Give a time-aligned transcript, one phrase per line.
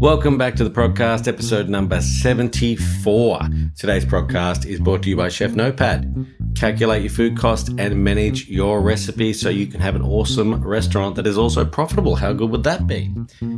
[0.00, 3.40] Welcome back to the podcast, episode number 74.
[3.76, 6.24] Today's podcast is brought to you by Chef Notepad.
[6.54, 11.16] Calculate your food cost and manage your recipe so you can have an awesome restaurant
[11.16, 12.14] that is also profitable.
[12.14, 13.12] How good would that be?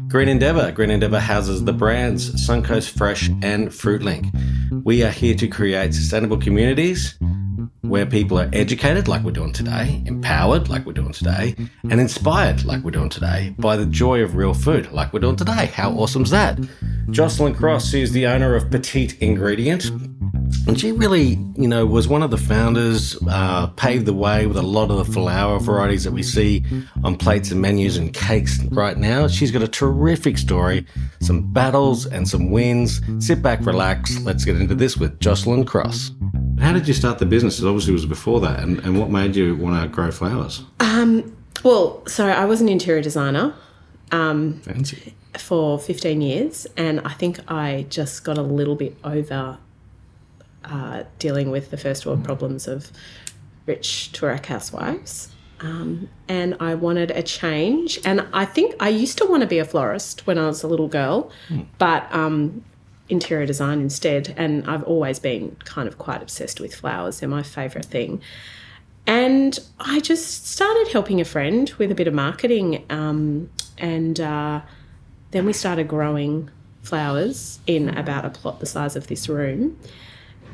[0.09, 0.73] Green Endeavour.
[0.73, 4.31] Green Endeavour houses the brands Suncoast Fresh and Fruitlink.
[4.83, 7.19] We are here to create sustainable communities
[7.91, 12.65] where people are educated, like we're doing today, empowered, like we're doing today, and inspired,
[12.65, 15.67] like we're doing today, by the joy of real food, like we're doing today.
[15.67, 16.59] How awesome's that?
[17.11, 19.91] Jocelyn Cross is the owner of Petite Ingredient.
[20.67, 24.57] And she really, you know, was one of the founders, uh, paved the way with
[24.57, 26.65] a lot of the flower varieties that we see
[27.03, 29.27] on plates and menus and cakes right now.
[29.27, 30.87] She's got a terrific story,
[31.21, 33.01] some battles and some wins.
[33.25, 34.21] Sit back, relax.
[34.21, 36.13] Let's get into this with Jocelyn Cross.
[36.61, 37.59] How did you start the business?
[37.59, 38.61] It obviously was before that.
[38.61, 40.63] And, and what made you want to grow flowers?
[40.79, 43.55] Um, well, so I was an interior designer
[44.13, 45.15] um, Fancy.
[45.39, 49.59] for 15 years, and I think I just got a little bit over
[50.65, 52.93] uh, dealing with the first world problems of
[53.67, 55.35] rich Toorak housewives.
[55.61, 57.99] Um, and I wanted a change.
[58.05, 60.67] And I think I used to want to be a florist when I was a
[60.67, 61.31] little girl,
[61.79, 62.65] but um,
[63.11, 64.35] interior design instead.
[64.37, 68.21] And I've always been kind of quite obsessed with flowers, they're my favourite thing.
[69.07, 72.85] And I just started helping a friend with a bit of marketing.
[72.91, 74.61] Um, and uh,
[75.33, 76.51] then we started growing
[76.83, 79.79] flowers in about a plot the size of this room.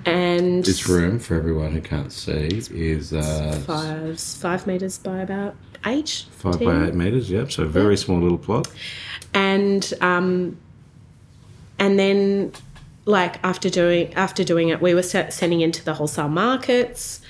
[0.04, 5.56] And This room, for everyone who can't see, is uh, five five meters by about
[5.84, 6.26] eight.
[6.30, 6.64] five 10.
[6.64, 7.28] by eight metres.
[7.28, 8.68] Yep, so very small little plot.
[9.34, 10.56] and um,
[11.78, 12.52] and then
[13.05, 17.20] like after doing after doing it, we were se- sending into the wholesale markets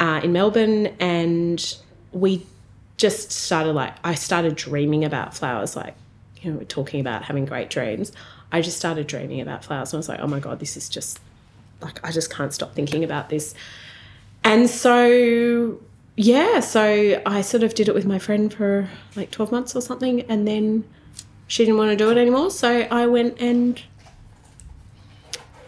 [0.00, 1.76] uh, in Melbourne, and
[2.12, 2.46] we
[2.96, 5.76] just started like I started dreaming about flowers.
[5.76, 5.94] Like
[6.40, 8.12] you know, we're talking about having great dreams.
[8.52, 10.88] I just started dreaming about flowers, and I was like, oh my god, this is
[10.88, 11.20] just
[11.80, 13.54] like I just can't stop thinking about this.
[14.44, 15.80] And so
[16.16, 19.82] yeah, so I sort of did it with my friend for like 12 months or
[19.82, 20.84] something and then
[21.46, 23.80] she didn't want to do it anymore, so I went and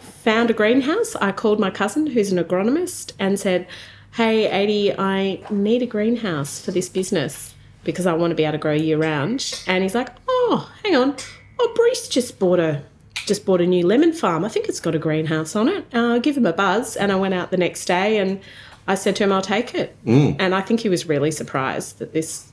[0.00, 1.14] found a greenhouse.
[1.16, 3.66] I called my cousin who's an agronomist and said,
[4.12, 8.52] "Hey, 80, I need a greenhouse for this business because I want to be able
[8.52, 11.16] to grow year round." And he's like, "Oh, hang on.
[11.60, 12.82] Oh, Bruce just bought a
[13.26, 14.44] just bought a new lemon farm.
[14.44, 15.84] I think it's got a greenhouse on it.
[15.92, 16.96] Uh, give him a buzz.
[16.96, 18.40] And I went out the next day and
[18.86, 19.94] I said to him, I'll take it.
[20.40, 22.50] And I think he was really surprised that this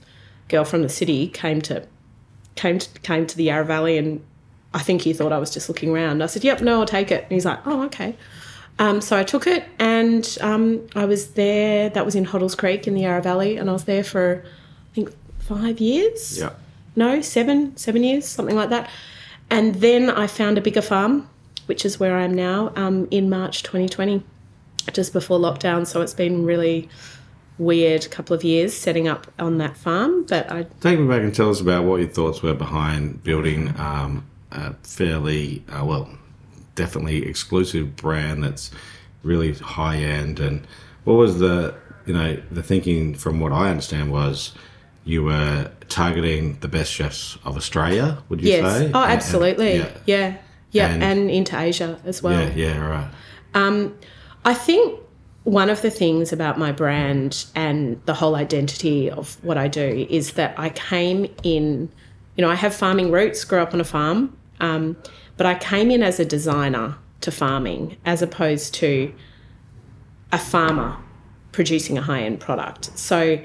[0.49, 1.87] girl from the city came to
[2.55, 4.23] came to, came to the Yarra Valley and
[4.73, 6.21] I think he thought I was just looking around.
[6.21, 7.23] I said, Yep, no, I'll take it.
[7.23, 8.15] And he's like, Oh, okay.
[8.77, 11.89] Um, so I took it and um, I was there.
[11.89, 14.95] That was in Hoddles Creek in the Yarra Valley, and I was there for I
[14.95, 16.49] think five years Yeah.
[16.95, 18.89] no, seven, seven years, something like that.
[19.49, 21.29] And then I found a bigger farm,
[21.67, 24.23] which is where I am now, um, in March 2020,
[24.91, 25.85] just before lockdown.
[25.87, 26.89] So it's been really
[27.57, 30.25] weird couple of years setting up on that farm.
[30.25, 33.73] But I, Take me back and tell us about what your thoughts were behind building
[33.79, 36.09] um, a fairly, uh, well,
[36.75, 38.71] definitely exclusive brand that's
[39.23, 40.39] really high end.
[40.39, 40.67] And
[41.05, 41.73] what was the,
[42.05, 44.53] you know, the thinking from what I understand was
[45.05, 48.83] you were targeting the best chefs of Australia, would you yes, say?
[48.85, 49.89] oh, And- and- absolutely, yeah.
[50.05, 50.37] yeah,
[50.71, 52.33] yeah, And- and, into Asia as well.
[52.49, 53.07] Yeah, yeah, right.
[53.53, 53.95] Um,
[54.43, 54.99] I think
[55.45, 60.07] one of the things about my brand and the whole identity of what I do
[60.09, 61.87] is that I came in,
[62.35, 64.97] you know, I have farming roots, grew up on a farm, um,
[65.37, 69.13] but I came in as a designer to farming as opposed to
[70.31, 70.97] a farmer
[71.51, 72.97] producing a high end product.
[72.97, 73.39] So,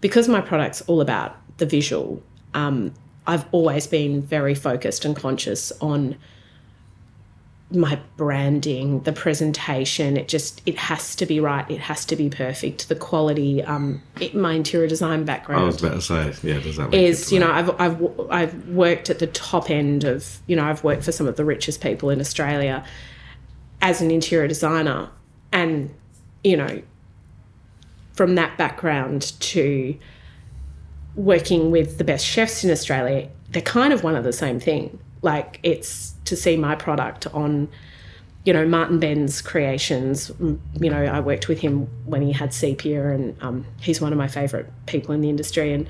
[0.00, 2.22] because my product's all about the visual,
[2.54, 2.94] um,
[3.26, 6.16] I've always been very focused and conscious on
[7.70, 10.16] my branding, the presentation.
[10.16, 11.68] It just it has to be right.
[11.70, 12.88] It has to be perfect.
[12.88, 13.62] The quality.
[13.62, 15.62] Um, it, my interior design background.
[15.62, 19.10] I was about to say, yeah, does that is you know I've, I've I've worked
[19.10, 22.10] at the top end of you know I've worked for some of the richest people
[22.10, 22.84] in Australia
[23.82, 25.10] as an interior designer
[25.52, 25.92] and
[26.44, 26.82] you know
[28.14, 29.96] from that background to
[31.14, 34.98] working with the best chefs in Australia they're kind of one of the same thing
[35.26, 37.68] like it's to see my product on
[38.44, 40.30] you know Martin Benn's creations.
[40.40, 44.18] You know, I worked with him when he had Sepia, and um, he's one of
[44.18, 45.72] my favourite people in the industry.
[45.74, 45.86] And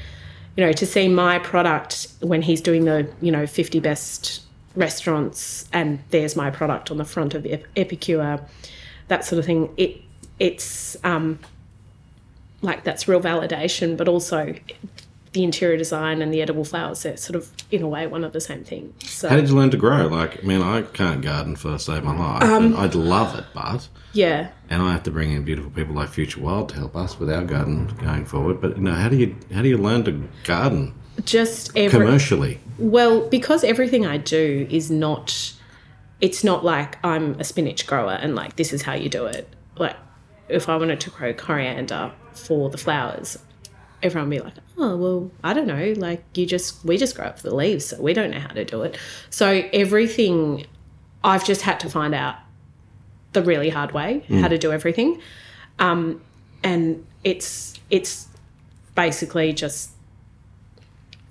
[0.56, 4.42] you know, to see my product when he's doing the you know fifty best
[4.74, 7.46] restaurants, and there's my product on the front of
[7.76, 8.40] Epicure,
[9.08, 9.72] that sort of thing.
[9.76, 10.00] It
[10.38, 11.38] it's um,
[12.62, 14.54] like that's real validation, but also
[15.36, 18.32] the interior design and the edible flowers, they're sort of, in a way, one of
[18.32, 18.94] the same thing.
[19.00, 20.06] So, How did you learn to grow?
[20.06, 22.42] Like, I mean, I can't garden for the save my life.
[22.42, 24.48] Um, I'd love it, but yeah.
[24.70, 27.30] and I have to bring in beautiful people like Future Wild to help us with
[27.30, 28.62] our garden going forward.
[28.62, 30.94] But you know, how do you how do you learn to garden
[31.26, 31.90] Just every.
[31.98, 32.58] commercially?
[32.78, 35.52] Well, because everything I do is not,
[36.22, 39.46] it's not like I'm a spinach grower and like this is how you do it.
[39.76, 39.96] Like,
[40.48, 43.36] if I wanted to grow coriander for the flowers,
[44.02, 45.94] everyone would be like, oh, well, I don't know.
[45.96, 48.64] Like, you just, we just grow up the leaves, so we don't know how to
[48.64, 48.98] do it.
[49.30, 50.66] So, everything,
[51.24, 52.36] I've just had to find out
[53.32, 55.20] the really hard way how to do everything.
[55.78, 56.22] Um,
[56.62, 58.28] and it's, it's
[58.94, 59.90] basically just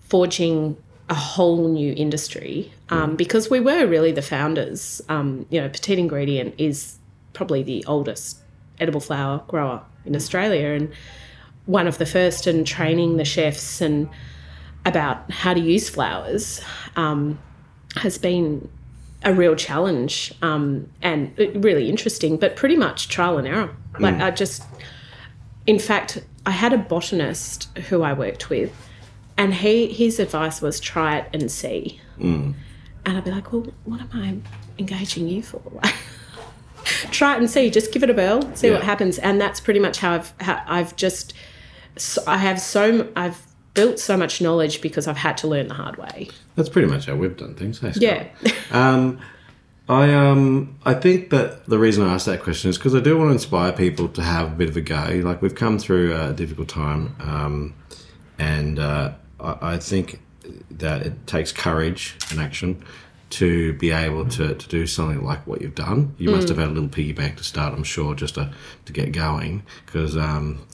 [0.08, 0.78] forging
[1.10, 5.02] a whole new industry um, because we were really the founders.
[5.10, 6.98] Um, you know, Petite Ingredient is
[7.34, 8.40] probably the oldest
[8.80, 10.92] edible flower grower in Australia and
[11.66, 14.10] one of the first in training the chefs and
[14.86, 16.62] about how to use flowers
[16.96, 17.40] um,
[17.96, 18.70] has been
[19.24, 23.76] a real challenge um, and really interesting, but pretty much trial and error.
[24.00, 24.64] Like I just,
[25.66, 28.72] in fact, I had a botanist who I worked with,
[29.38, 32.00] and he his advice was try it and see.
[33.06, 34.38] And I'd be like, well, what am I
[34.78, 35.62] engaging you for?
[37.12, 37.70] try it and see.
[37.70, 39.18] Just give it a whirl, see what happens.
[39.18, 41.34] And that's pretty much how I've how I've just
[41.98, 43.42] so I have so I've
[43.74, 46.30] built so much knowledge because I've had to learn the hard way.
[46.56, 47.80] That's pretty much how we've done things.
[47.80, 47.94] Hey?
[47.96, 48.28] Yeah.
[48.72, 49.20] Um,
[49.88, 53.16] I um I think that the reason I asked that question is because I do
[53.18, 55.22] want to inspire people to have a bit of a go.
[55.24, 57.76] Like we've come through a difficult time, um,
[58.40, 60.20] and uh, I, I think
[60.72, 62.84] that it takes courage and action
[63.32, 66.16] to be able to, to do something like what you've done.
[66.18, 68.54] You must have had a little piggy bank to start, I'm sure, just to,
[68.86, 69.64] to get going.
[69.86, 70.66] Because, um,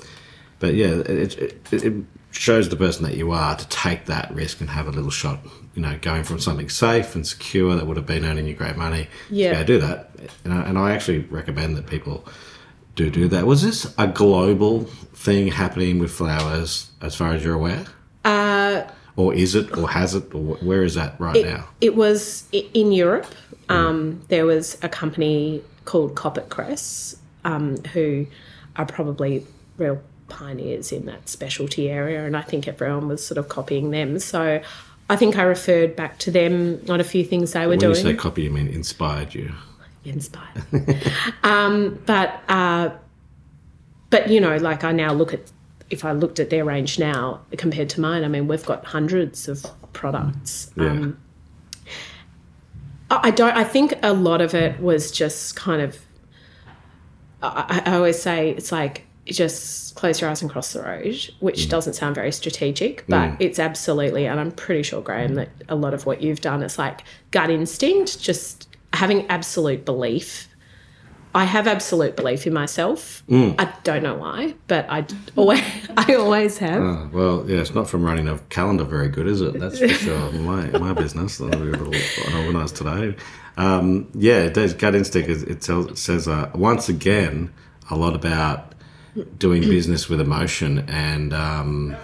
[0.62, 1.94] but yeah, it, it, it
[2.32, 5.40] shows the person that you are to take that risk and have a little shot.
[5.76, 8.78] You know, going from something safe and secure that would have been earning you great
[8.78, 9.08] money.
[9.30, 9.60] Yeah.
[9.60, 10.12] to do that.
[10.46, 12.26] And I, and I actually recommend that people
[12.96, 13.46] do do that.
[13.46, 14.86] Was this a global
[15.26, 17.86] thing happening with flowers, as far as you're aware?
[18.24, 18.84] Uh,
[19.18, 21.68] Or is it, or has it, or where is that right now?
[21.82, 23.28] It was in Europe.
[23.70, 28.28] Um, there was a company called Koppert Cress, um, who
[28.76, 29.46] are probably
[29.78, 30.02] real
[30.32, 34.18] pioneers in that specialty area, and I think everyone was sort of copying them.
[34.20, 34.62] So
[35.10, 37.96] I think I referred back to them on a few things they were When doing.
[37.96, 39.52] you say copy, you mean inspired you.
[40.06, 40.64] inspired.
[41.44, 42.90] um, but uh,
[44.10, 45.52] but you know, like I now look at
[45.90, 49.48] if I looked at their range now compared to mine, I mean, we've got hundreds
[49.50, 50.72] of products.
[50.78, 50.86] Yeah.
[50.92, 51.20] Um,
[53.10, 53.56] I I don't.
[53.56, 56.00] I think a lot of it was just kind of.
[57.44, 61.70] I, I always say it's like just close your eyes and cross the road, which
[61.70, 64.26] doesn't sound very strategic, but it's absolutely.
[64.28, 67.02] And I'm pretty sure, Graham, that a lot of what you've done is like
[67.32, 70.48] gut instinct, just having absolute belief.
[71.34, 73.24] I have absolute belief in myself.
[73.32, 75.06] I don't know why, but I
[75.38, 75.64] always,
[75.98, 76.82] I always have.
[76.84, 79.58] Oh, well, yeah, it's not from running a calendar very good, is it?
[79.58, 80.32] That's for sure.
[80.34, 81.94] My my business, a little
[82.28, 83.16] unorganised today.
[83.56, 84.74] Um, yeah, it does.
[84.74, 85.30] Gut instinct.
[85.30, 87.54] is- It, tells, it says uh, once again
[87.90, 88.71] a lot about
[89.38, 91.96] doing business with emotion, and um,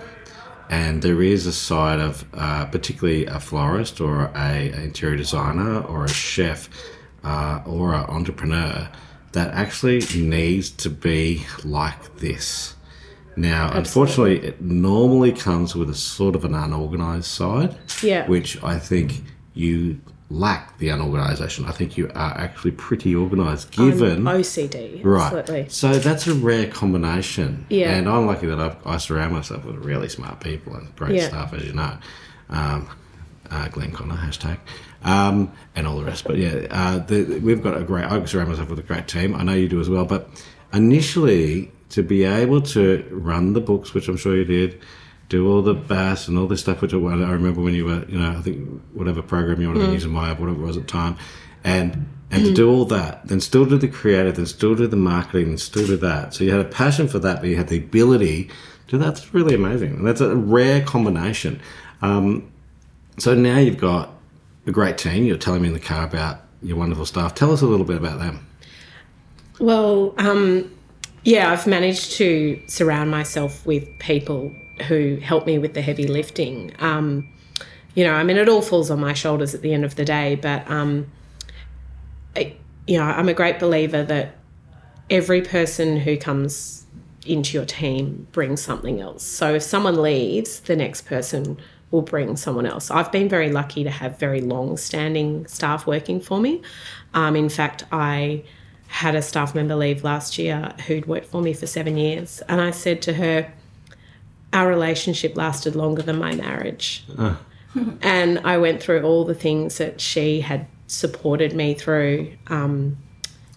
[0.69, 5.79] and there is a side of uh, particularly a florist or a, a interior designer
[5.81, 6.69] or a chef
[7.23, 8.89] uh, or an entrepreneur
[9.31, 12.75] that actually needs to be like this.
[13.35, 18.27] Now, unfortunately, it normally comes with a sort of an unorganized side, Yeah.
[18.27, 19.21] which I think
[19.53, 21.65] you lack the unorganization.
[21.65, 25.33] I think you are actually pretty organized, given OCD, Right.
[25.33, 25.69] absolutely.
[25.69, 27.65] So that's a rare combination.
[27.69, 27.91] Yeah.
[27.95, 31.29] And I'm lucky that I've, I surround myself with really smart people and great Yeah.
[31.29, 31.97] staff, as you know.
[32.49, 32.87] Um,
[33.49, 34.57] uh, Glenn Connor, hashtag.
[35.03, 36.25] Um, and all the rest.
[36.25, 39.33] But yeah, uh, the, we've got a great, I surround myself with a great team.
[39.33, 40.03] I know you do as well.
[40.03, 40.29] But
[40.73, 44.81] initially, to be able to run the books, which I'm sure you did,
[45.29, 48.05] do all the BAS and all this stuff, which I, I remember when you were,
[48.07, 50.65] you know, I think whatever program you want to be using, my app, whatever it
[50.65, 51.17] was at the time,
[51.63, 54.97] and and to do all that, then still do the creative, then still do the
[54.97, 56.33] marketing, and still do that.
[56.33, 58.49] So you had a passion for that, but you had the ability
[58.87, 58.97] to.
[58.97, 59.95] That's really amazing.
[59.95, 61.61] And that's a rare combination.
[62.01, 62.51] Um,
[63.17, 64.13] so now you've got
[64.65, 65.23] a great team.
[65.23, 67.33] You're telling me in the car about your wonderful staff.
[67.33, 68.45] Tell us a little bit about them.
[69.59, 70.69] Well, um,
[71.23, 74.53] yeah, I've managed to surround myself with people
[74.83, 76.73] who help me with the heavy lifting.
[76.79, 77.31] Um,
[77.95, 80.05] you know, I mean, it all falls on my shoulders at the end of the
[80.05, 81.11] day, but, um,
[82.35, 84.35] you know, I'm a great believer that
[85.09, 86.85] every person who comes
[87.25, 89.23] into your team brings something else.
[89.23, 91.57] So if someone leaves, the next person
[91.91, 92.91] will bring someone else.
[92.91, 96.61] I've been very lucky to have very long standing staff working for me.
[97.13, 98.43] Um, in fact, I
[98.87, 102.41] had a staff member leave last year who'd worked for me for seven years.
[102.47, 103.51] And I said to her,
[104.53, 107.05] Our relationship lasted longer than my marriage.
[108.01, 112.31] and I went through all the things that she had supported me through.
[112.47, 112.97] Um,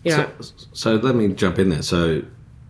[0.04, 1.82] you know, So, so let me jump in there.
[1.82, 2.23] So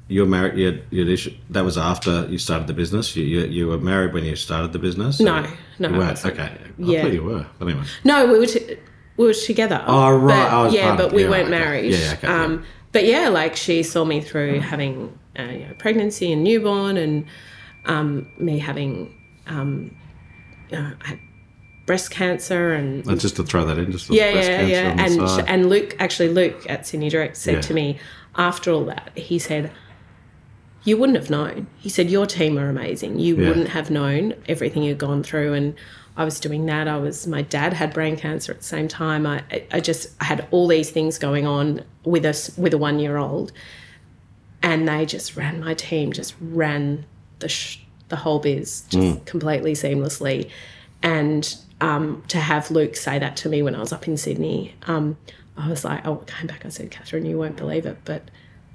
[0.08, 0.58] you're married.
[0.58, 1.16] You, you
[1.50, 3.16] that was after you started the business.
[3.16, 5.20] You, you, you were married when you started the business.
[5.20, 5.46] No,
[5.78, 6.24] no, you weren't.
[6.24, 7.02] Okay, I Yeah.
[7.02, 7.46] thought you were.
[7.58, 8.76] But anyway, No, we were t-
[9.16, 9.82] we were together.
[9.86, 10.34] Oh, right.
[10.34, 11.58] But, I was yeah, but we yeah, weren't okay.
[11.58, 11.92] married.
[11.92, 12.42] Yeah, yeah, okay, yeah.
[12.44, 16.96] um, But yeah, like she saw me through having uh, you know, pregnancy and newborn,
[16.96, 17.24] and
[17.86, 19.14] um, me having
[19.46, 19.94] um,
[20.70, 21.18] you know, had
[21.86, 25.38] breast cancer and Uh, just to throw that in, just yeah, breast yeah, cancer yeah.
[25.44, 27.60] And and Luke actually Luke at Sydney Direct said Yeah.
[27.62, 27.98] to me
[28.36, 29.72] after all that, he said,
[30.84, 33.18] "You wouldn't have known." He said, "Your team are amazing.
[33.18, 33.48] You Yeah.
[33.48, 35.74] wouldn't have known everything you'd gone through." And
[36.16, 36.86] I was doing that.
[36.86, 39.26] I was my dad had brain cancer at the same time.
[39.26, 43.00] I I just I had all these things going on with us with a one
[43.00, 43.50] year old,
[44.62, 47.04] and they just ran my team just ran
[47.40, 50.50] the sh- the whole biz just completely seamlessly.
[51.02, 54.74] And um, to have luke say that to me when i was up in sydney
[54.86, 55.16] um,
[55.56, 56.66] i was like oh came back.
[56.66, 58.30] I said catherine you won't believe it but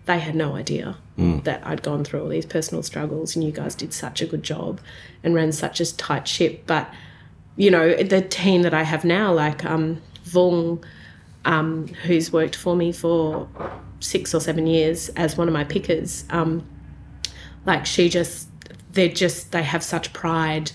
[0.06, 0.98] they had no idea
[1.44, 4.42] that i'd gone through all these personal struggles and you guys did such a good
[4.42, 4.82] job
[5.24, 6.64] and ran such a tight ship.
[6.66, 6.92] But
[7.58, 10.84] you know the team that i have now like um, vung
[11.46, 13.48] um, who's worked for me for
[14.00, 16.26] six or seven years as one of my pickers.
[16.30, 16.68] Um,
[17.66, 18.50] like she just,
[18.96, 20.72] they're just, they have such pride.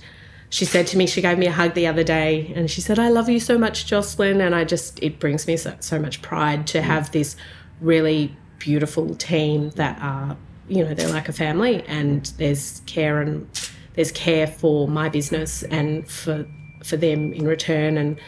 [0.50, 2.98] She said to me, she gave me a hug the other day and she said,
[2.98, 4.40] I love you so much, Jocelyn.
[4.40, 7.36] And I just, it brings me so, so much pride to have this
[7.80, 10.36] really beautiful team that are,
[10.68, 13.48] you know, they're like a family and there's care and
[13.94, 16.46] there's care for my business and for,
[16.84, 17.96] for them in return.
[17.96, 18.20] And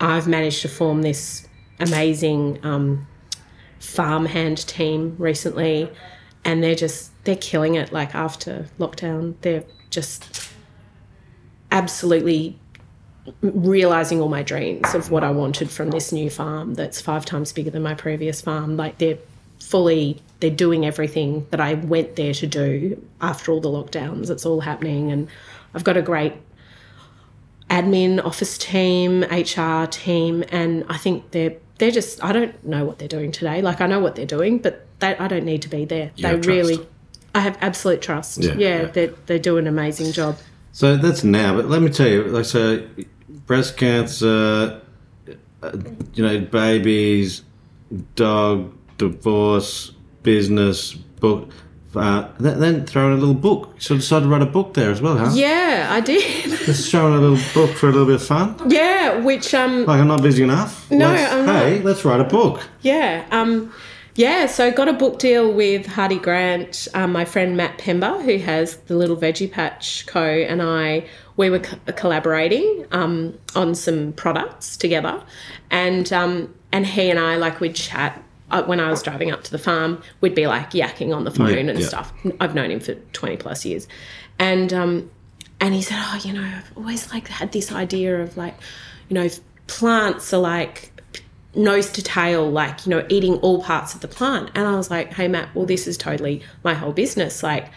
[0.00, 1.46] I've managed to form this
[1.80, 3.06] amazing um,
[3.78, 5.90] farmhand team recently,
[6.44, 7.92] and they're just they're killing it.
[7.92, 10.50] Like after lockdown, they're just
[11.70, 12.58] absolutely
[13.40, 17.52] realizing all my dreams of what I wanted from this new farm that's five times
[17.52, 18.76] bigger than my previous farm.
[18.76, 19.18] Like they're
[19.60, 24.28] fully they're doing everything that I went there to do after all the lockdowns.
[24.30, 25.28] It's all happening and
[25.74, 26.34] I've got a great
[27.70, 32.98] admin office team, HR team and I think they're they're just I don't know what
[32.98, 33.62] they're doing today.
[33.62, 36.12] Like I know what they're doing, but they, I don't need to be there.
[36.16, 36.38] they
[36.74, 36.88] trust.
[37.34, 38.38] I have absolute trust.
[38.38, 38.86] Yeah, Yeah, yeah.
[38.88, 40.36] They, they do an amazing job.
[40.72, 42.84] So that's now, but let me tell you, like, so
[43.46, 44.80] breast cancer,
[46.14, 47.42] you know, babies,
[48.16, 51.50] dog, divorce, business, book,
[51.94, 53.74] uh, then, throw in a little book.
[53.78, 55.30] So decided to write a book there as well, huh?
[55.32, 56.42] Yeah, I did.
[56.66, 58.56] Just showing a little book for a little bit of fun.
[58.68, 60.90] yeah, which um Like I'm not busy enough.
[60.90, 61.84] No, Let's- I'm not.
[61.84, 62.66] Let's write a book.
[62.82, 63.24] Yeah.
[63.30, 63.72] Um,
[64.16, 68.38] yeah, so got a book deal with Hardie Grant, um, my friend Mat Pember, who
[68.38, 70.22] has the Little Veggie Patch Co.
[70.22, 71.06] and I,
[71.36, 75.20] we were co- collaborating um, on some products together.
[75.70, 78.20] And, um, and he and I, like, we'd chat.
[78.50, 81.30] Uh, when I was driving up to the farm, we'd be like yakking on the
[81.32, 81.86] phone Yeah, and yeah.
[81.88, 82.12] stuff.
[82.40, 83.88] I've known him for 20 plus years.
[84.38, 85.10] And, um,
[85.60, 88.54] and he said, Oh, you know, I've always like had this idea of like,
[89.08, 89.28] you know,
[89.66, 90.90] plants are like
[91.56, 94.50] nose to tail, like, you know, eating all parts of the plant.
[94.54, 97.42] And I was like, hey, Mat, well, this is totally my whole business.
[97.42, 97.70] Like,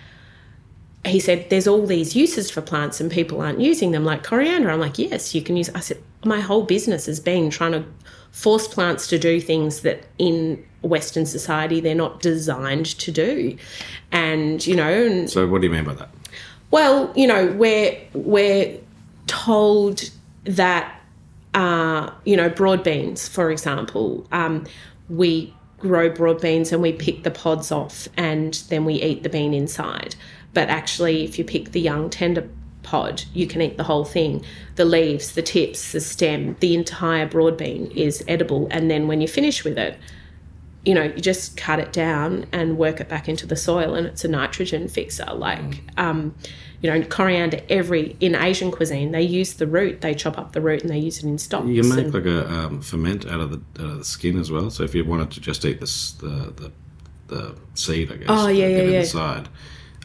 [1.05, 4.69] he said, there's all these uses for plants and people aren't using them, like coriander.
[4.69, 5.69] I'm like, yes, you can use.
[5.69, 7.85] I said, my whole business has been trying to
[8.31, 13.57] force plants to do things that in Western society they're not designed to do.
[14.11, 16.09] And, you know, and So what do you mean by that?
[16.71, 18.77] well, you know, we're we're
[19.27, 20.09] told
[20.43, 20.96] that
[21.57, 24.65] uh, you know broad beans, for example, um,
[25.09, 29.29] we grow broad beans and we pick the pods off and then we eat the
[29.29, 30.15] bean inside.
[30.53, 32.47] But actually, if you pick the young tender
[32.83, 34.45] pod, you can eat the whole thing.
[34.75, 38.67] The leaves, the tips, the stem, the entire broad bean is edible.
[38.69, 39.97] And then when you finish with it,
[40.87, 44.07] you know, you just cut it down and work it back into the soil, and
[44.07, 45.25] it's a nitrogen fixer.
[45.33, 46.33] Like, um,
[46.81, 47.59] you know, coriander.
[47.67, 49.99] Every in Asian cuisine, they use the root.
[49.99, 51.67] They chop up the root and they use it in stocks.
[51.67, 54.49] You make and- like a um, ferment out of the out of the skin as
[54.49, 54.69] well.
[54.69, 56.71] So if you wanted to just eat this the the,
[57.27, 58.27] the seed, I guess.
[58.29, 58.99] Oh, yeah, yeah, yeah.
[59.01, 59.49] Inside.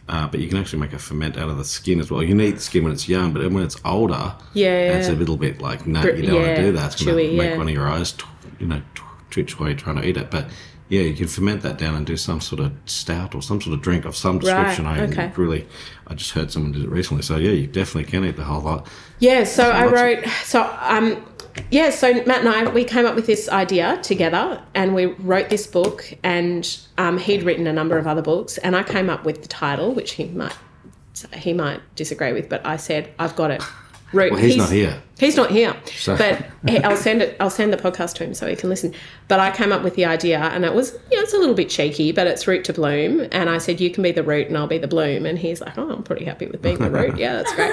[0.09, 2.25] Uh, but you can actually make a ferment out of the skin as well.
[2.25, 5.37] You need the skin when it's young, but when it's older, yeah, it's a little
[5.37, 6.95] bit like no, you don't want to do that.
[6.95, 7.57] It's going to make yeah.
[7.57, 8.15] one of your eyes,
[8.59, 10.31] you know, tw- twitch while you're trying to eat it.
[10.31, 10.49] But
[10.93, 13.73] yeah, you can ferment that down and do some sort of stout or some sort
[13.73, 14.85] of drink of some description.
[14.85, 15.33] I okay.
[15.37, 15.67] really,
[16.07, 17.23] I just heard someone did it recently.
[17.23, 18.87] So yeah, you definitely can eat the whole lot.
[19.19, 21.25] Yeah, so I of- wrote so um
[21.71, 25.49] yeah, so Mat and I we came up with this idea together and we wrote
[25.49, 29.25] this book and um, he'd written a number of other books and I came up
[29.25, 30.55] with the title which he might
[31.35, 33.63] he might disagree with but I said I've got it.
[34.13, 34.33] Root.
[34.33, 35.03] Well, he's not here.
[35.19, 35.75] He's not here.
[35.97, 36.45] So- But
[36.85, 37.37] I'll send it.
[37.41, 38.93] I'll send the podcast to him so he can listen.
[39.29, 41.55] But I came up with the idea, and it was, you know, it's a little
[41.55, 43.27] bit cheeky, but it's root to bloom.
[43.33, 45.25] And I said, you can be the root, and I'll be the bloom.
[45.27, 47.17] And he's like, oh, I'm pretty happy with being the root.
[47.17, 47.73] Yeah, that's great.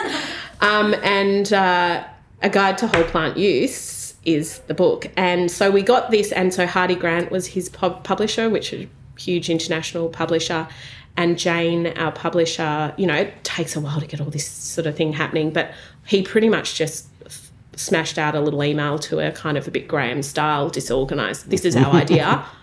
[0.62, 2.03] Um, and uh,
[2.41, 5.08] a guide to whole plant use is the book.
[5.17, 8.86] And so we got this, and so Hardie Grant was his pub- publisher, which is
[8.86, 10.67] a huge international publisher.
[11.17, 14.88] And Jane, our publisher, you know, it takes a while to get all this sort
[14.88, 15.72] of thing happening, but
[16.10, 19.72] he pretty much just f- smashed out a little email to her, kind of a
[19.72, 21.51] bit Graham style, disorganized.
[21.51, 22.44] This is our idea.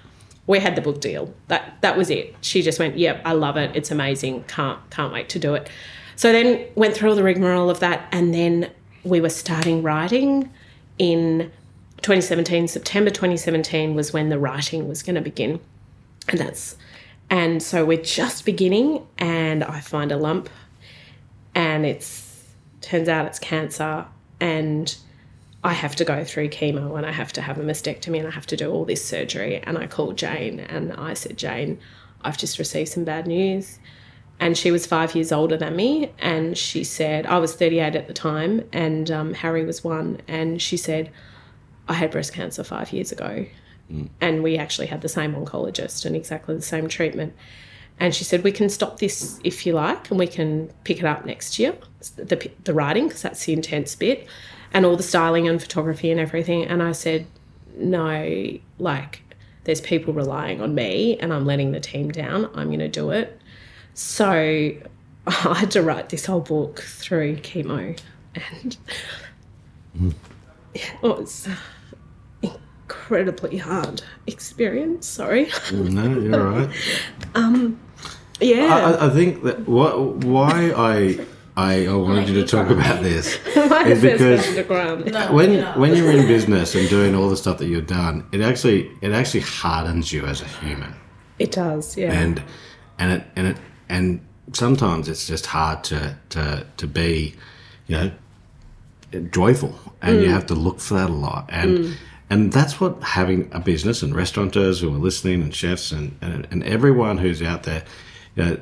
[0.48, 1.34] We had the book deal.
[1.48, 2.36] That that was it.
[2.40, 3.74] She just went, "Yep, I love it.
[3.74, 4.44] It's amazing.
[4.44, 5.68] Can't can't wait to do it."
[6.14, 8.70] So then went through all the rigmarole of that, and then
[9.02, 10.48] we were starting writing
[11.00, 11.50] in
[12.02, 12.68] 2017.
[12.68, 15.58] September 2017 was when the writing was going to begin,
[16.28, 16.76] and that's
[17.28, 20.48] and so we're just beginning, and I find a lump,
[21.56, 22.25] and it's
[22.86, 24.06] turns out it's cancer,
[24.40, 24.96] and
[25.64, 28.30] I have to go through chemo, and I have to have a mastectomy, and I
[28.30, 29.58] have to do all this surgery.
[29.64, 31.78] And I called Jane, and I said, Jane,
[32.22, 33.80] I've just received some bad news.
[34.38, 38.06] And she was five years older than me, and she said I was 38 at
[38.06, 41.10] the time, and um, Harry was one, and she said
[41.88, 43.46] I had breast cancer five years ago,
[44.20, 47.34] and we actually had the same oncologist and exactly the same treatment.
[47.98, 51.04] And she said, We can stop this if you like, and we can pick it
[51.04, 51.76] up next year,
[52.16, 54.26] the, the writing, because that's the intense bit,
[54.72, 56.64] and all the styling and photography and everything.
[56.64, 57.26] And I said,
[57.76, 59.22] No, like,
[59.64, 62.50] there's people relying on me, and I'm letting the team down.
[62.54, 63.40] I'm going to do it.
[63.94, 64.30] So
[65.26, 67.98] I had to write this whole book through chemo,
[68.34, 68.76] and
[69.96, 70.10] hmm.
[70.74, 71.48] it was
[72.42, 75.06] incredibly hard experience.
[75.06, 75.50] Sorry.
[75.72, 76.70] No, you're all right.
[77.34, 77.78] Um,
[78.40, 78.96] Yeah.
[79.00, 83.38] I, I think that what why I I, I wanted you to talk about this
[83.46, 87.86] is because person when when you're in business and doing all the stuff that you've
[87.86, 90.94] done, it actually it actually hardens you as a human,
[91.38, 92.12] It does, yeah.
[92.12, 92.42] and
[92.98, 93.56] and it and it
[93.88, 94.20] and
[94.52, 97.34] sometimes it's just hard to to to be,
[97.86, 100.32] you know, joyful, and you mm.
[100.32, 101.94] have to look for that a lot, and mm.
[102.28, 106.46] and that's what having a business and restaurateurs who are listening and chefs and and,
[106.50, 107.82] and everyone who's out there,
[108.44, 108.58] know.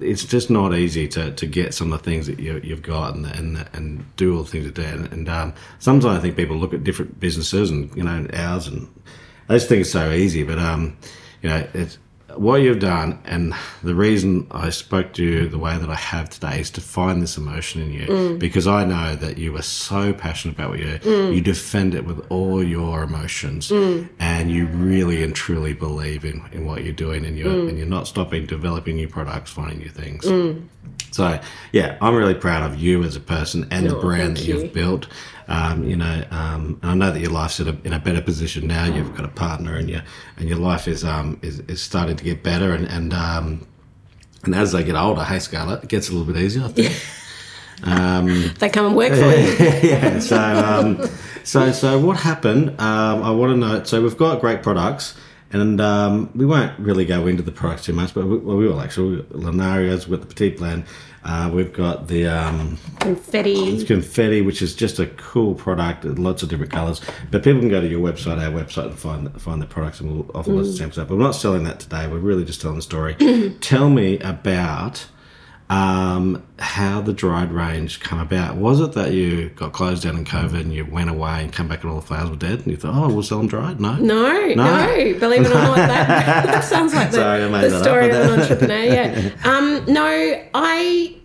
[0.00, 3.14] It's just not easy to, to get some of the things that you, you've got
[3.14, 4.82] and, and and do all the things that do.
[4.82, 8.88] And, um, sometimes I think people look at different businesses and you know ours and
[9.60, 10.42] think it's so easy.
[10.42, 10.96] But um,
[11.42, 11.98] you know, it's
[12.36, 16.30] what you've done, and the reason I spoke to you the way that I have
[16.30, 18.06] today is to find this emotion in you.
[18.06, 18.38] Mm.
[18.38, 20.98] Because I know that you are so passionate about what you do.
[20.98, 21.34] Mm.
[21.34, 24.08] You defend it with all your emotions, mm.
[24.18, 27.86] and you really and truly believe in, in what you're doing, and you're and you're
[27.86, 30.24] not stopping developing new products, finding new things.
[31.12, 31.38] So
[31.72, 34.72] yeah, I'm really proud of you as a person and the Oh, brand that you've
[34.72, 35.06] built.
[35.52, 38.22] Um, you know, um, and I know that your life's in a, in a better
[38.22, 38.86] position now.
[38.86, 40.02] You've got a partner, and your
[40.38, 42.72] and your life is um is, is starting to get better.
[42.72, 43.66] And and um,
[44.44, 46.64] and as they get older, hey Scarlett, it gets a little bit easier.
[46.64, 47.02] I think.
[48.58, 49.56] they come and work for you.
[49.90, 50.20] yeah.
[50.20, 51.04] So, um,
[51.42, 52.70] so, so what happened?
[52.80, 53.82] Um, I want to know.
[53.82, 55.16] So we've got great products,
[55.52, 58.66] and um, we won't really go into the products too much, but we, well, we
[58.66, 59.22] will actually.
[59.22, 60.84] Linarias with the Petit Plan.
[61.24, 63.84] Uh, we've got the um, Confetti.
[63.84, 67.00] confetti, which is just a cool product, lots of different colours.
[67.30, 70.10] But people can go to your website, our website, and find find the products, and
[70.10, 71.06] we'll offer lots of samples.
[71.06, 72.08] But we're not selling that today.
[72.08, 73.14] We're really just telling the story.
[73.60, 75.06] Tell me about
[75.72, 78.56] um, how the dried range come about.
[78.56, 81.66] Was it that you got closed down in COVID and you went away and come
[81.66, 83.80] back and all the flowers were dead, and you thought, oh, we'll sell them dried?
[83.80, 85.18] No, No, no, No.
[85.18, 86.06] believe it or not, that,
[86.46, 88.84] that sounds like the, Sorry, I made the that story of an entrepreneur.
[88.84, 89.30] Yeah.
[89.44, 91.16] Um, no, I.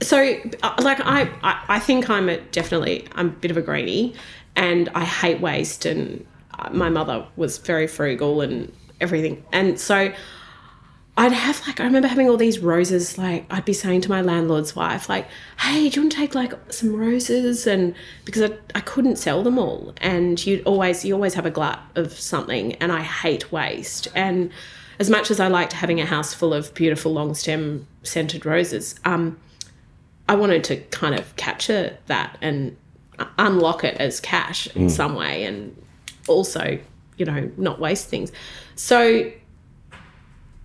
[0.00, 0.18] So,
[0.62, 4.14] uh, like, I, I, I think I'm a definitely I'm a bit of a greenie,
[4.56, 5.84] and I hate waste.
[5.84, 6.26] And
[6.58, 10.12] uh, my mother was very frugal and everything, and so
[11.16, 13.16] I'd have like I remember having all these roses.
[13.16, 15.28] Like I'd be saying to my landlord's wife, like,
[15.60, 19.42] "Hey, do you want to take like some roses?" And because I, I couldn't sell
[19.42, 23.52] them all, and you'd always you always have a glut of something, and I hate
[23.52, 24.08] waste.
[24.14, 24.50] And
[24.98, 28.96] as much as I liked having a house full of beautiful long stem scented roses,
[29.04, 29.38] um,
[30.28, 32.76] I wanted to kind of capture that and
[33.38, 35.80] unlock it as cash in some way, and
[36.26, 36.80] also
[37.16, 38.32] you know, not waste things.
[38.74, 39.30] So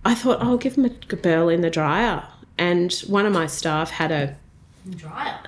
[0.04, 2.24] I thought I'll give them a burl in the dryer.
[2.58, 4.36] And one of my staff had a
[4.96, 5.38] Dryer.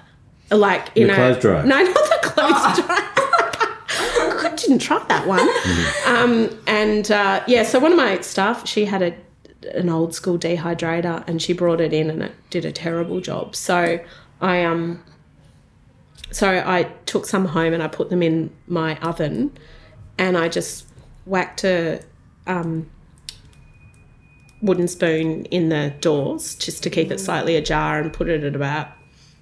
[0.51, 1.63] like you The know clothes dryer.
[1.65, 3.09] no not the clothes dryer
[4.45, 5.49] I didn't try that one
[6.07, 9.15] um, and uh, yeah so one of my staff she had a
[9.75, 13.55] an old school dehydrator and she brought it in and it did a terrible job
[13.57, 13.99] so
[14.41, 15.03] I um
[16.31, 19.57] so I took some home and I put them in my oven
[20.19, 20.87] and I just
[21.27, 22.03] whacked a
[22.47, 22.91] um,
[24.63, 27.21] wooden spoon in the doors just to keep it mm.
[27.21, 28.89] slightly ajar and put it at about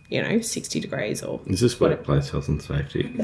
[0.09, 3.12] you know 60 degrees or Is this workplace health and safety?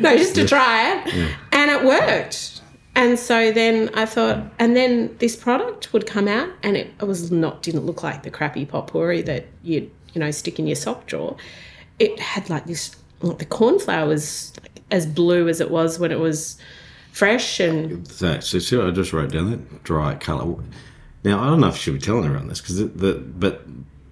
[0.00, 1.36] no, just to try it.
[1.52, 2.62] And it worked.
[2.94, 4.50] And so then I thought, mm.
[4.58, 8.22] and then this product would come out, and it, it was not didn't look like
[8.22, 11.36] the crappy potpourri that you'd, you know stick in your sock drawer.
[11.98, 12.96] It had like this.
[13.20, 14.52] Like the cornflower was
[14.90, 16.58] as blue as it was when it was
[17.12, 20.56] fresh, and So, so see what I just wrote down that dry color.
[21.26, 23.66] Now I don't know if you should be telling everyone this because the but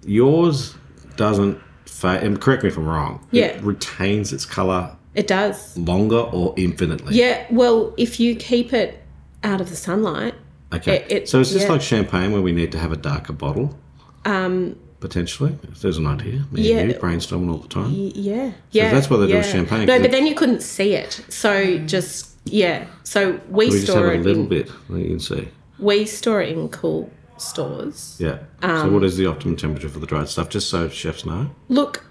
[0.05, 0.75] yours
[1.15, 2.23] doesn't fade.
[2.23, 3.25] And correct me if I'm wrong.
[3.31, 3.45] Yeah.
[3.45, 5.77] it retains its color it does.
[5.77, 7.15] longer or infinitely.
[7.15, 7.45] Yeah.
[7.49, 9.01] Well, if you keep it
[9.43, 10.35] out of the sunlight,
[10.73, 10.97] Okay.
[10.97, 11.71] It- it- so it's just yeah.
[11.71, 13.77] like champagne where we need to have a darker bottle?
[14.25, 16.43] um, Potentially, if there's an idea.
[16.51, 16.77] Me Yeah.
[16.79, 17.93] and you brainstorming all the time.
[17.93, 18.91] y- yeah, yeah.
[18.91, 19.37] that's why they do yeah.
[19.39, 21.21] with champagne, No, but then you couldn't see it.
[21.29, 22.85] So just yeah.
[23.03, 25.47] So we, We just have store a little in bit that you can see.
[25.79, 28.17] We store it in cool stores.
[28.19, 28.39] Yeah.
[28.61, 30.49] Um, so what is the optimum temperature for the dried stuff?
[30.49, 31.49] Just so chefs know.
[31.69, 32.05] Look,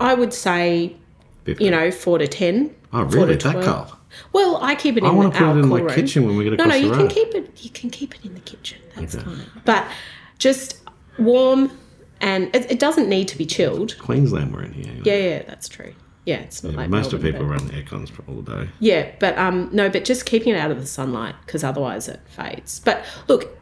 [0.00, 0.96] I would say
[1.44, 1.64] 50.
[1.64, 2.74] you know four to ten.
[2.92, 3.36] Oh, really?
[3.36, 3.64] That 12.
[3.64, 3.94] cold?
[4.32, 5.94] Well, I keep it in I want to put it in my room.
[5.94, 6.98] kitchen when we get No, across no, the you road.
[6.98, 7.64] can keep it.
[7.64, 8.78] You can keep it in the kitchen.
[8.96, 9.24] That's Okay.
[9.24, 9.40] fine.
[9.66, 9.86] But
[10.38, 10.78] just
[11.18, 11.70] warm,
[12.20, 13.98] and it, it doesn't need to be chilled.
[13.98, 14.84] Queensland we're in here.
[14.86, 15.02] you know.
[15.04, 15.92] Yeah, yeah, that's true.
[16.28, 18.68] Yeah, it's not Yeah, like most of people but- run air cons for all day.
[18.80, 22.20] Yeah, but um, no, but just keeping it out of the sunlight because otherwise it
[22.28, 22.80] fades.
[22.80, 23.56] But look,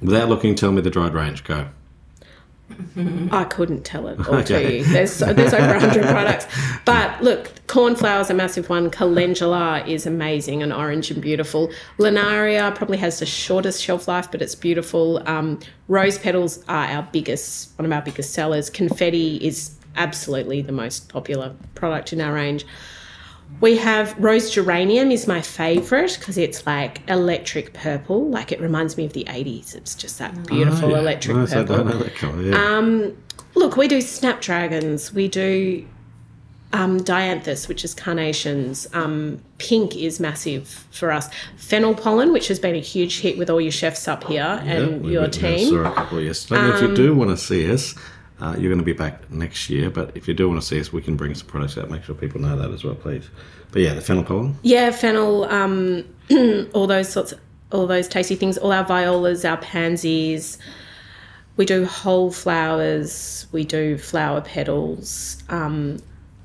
[0.00, 1.44] Without looking, tell me the dried range.
[1.44, 1.68] Go.
[3.30, 4.44] I couldn't tell it all Okay.
[4.64, 4.84] to you.
[4.84, 6.46] There's there's over 100 products.
[6.84, 8.90] But look, cornflower is a massive one.
[8.90, 11.70] Calendula is amazing and orange and beautiful.
[11.98, 15.22] Linaria probably has the shortest shelf life, but it's beautiful.
[15.28, 18.68] Um, rose petals are our biggest, one of our biggest sellers.
[18.68, 22.64] Confetti is absolutely the most popular product in our range.
[23.60, 28.28] We have rose geranium is my favorite because it's like electric purple.
[28.28, 29.74] Like it reminds me of the 80s.
[29.74, 30.98] It's just that beautiful Oh, yeah.
[30.98, 31.76] electric Nice, I purple.
[31.76, 32.42] don't know that colour.
[32.42, 32.76] Yeah.
[32.76, 33.16] Um,
[33.54, 35.12] look, we do snapdragons.
[35.14, 35.86] We do
[36.72, 38.88] um, dianthus, which is carnations.
[38.92, 41.28] Um, pink is massive for us.
[41.56, 45.02] Fennel pollen, which has been a huge hit with all your chefs up here and
[45.04, 45.68] we your team.
[45.68, 46.60] Um, Saw a couple yesterday.
[46.62, 47.94] And if you do want to see us,
[48.40, 49.90] uh, you're going to be back next year.
[49.90, 51.90] But if you do want to see us, we can bring some products out.
[51.90, 53.28] Make sure people know that as well, please.
[53.72, 54.58] But yeah, the fennel pollen.
[54.62, 56.04] Yeah, fennel, um,
[56.74, 57.40] all those sorts of,
[57.72, 58.58] all those tasty things.
[58.58, 60.58] All our violas, our pansies.
[61.56, 63.46] We do whole flowers.
[63.52, 65.42] We do flower petals.
[65.48, 65.98] Um,